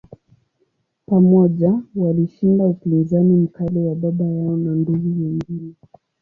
Pamoja, 1.05 1.79
walishinda 1.95 2.65
upinzani 2.65 3.35
mkali 3.35 3.79
wa 3.79 3.95
baba 3.95 4.25
yao 4.25 4.57
na 4.57 4.71
ndugu 4.71 5.23
wengine. 5.23 5.73